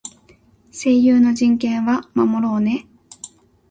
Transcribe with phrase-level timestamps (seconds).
[0.71, 2.87] 声優の人権は守ろうね。